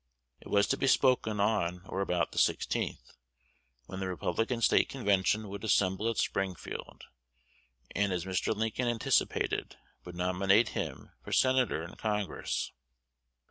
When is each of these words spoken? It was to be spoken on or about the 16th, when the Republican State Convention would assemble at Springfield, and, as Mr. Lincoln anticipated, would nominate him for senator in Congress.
It 0.39 0.47
was 0.47 0.65
to 0.69 0.77
be 0.77 0.87
spoken 0.87 1.39
on 1.39 1.83
or 1.85 2.01
about 2.01 2.31
the 2.31 2.39
16th, 2.39 3.13
when 3.85 3.99
the 3.99 4.07
Republican 4.07 4.59
State 4.63 4.89
Convention 4.89 5.47
would 5.47 5.63
assemble 5.63 6.09
at 6.09 6.17
Springfield, 6.17 7.03
and, 7.91 8.11
as 8.11 8.25
Mr. 8.25 8.51
Lincoln 8.55 8.87
anticipated, 8.87 9.75
would 10.03 10.15
nominate 10.15 10.69
him 10.69 11.11
for 11.23 11.31
senator 11.31 11.83
in 11.83 11.93
Congress. 11.97 12.71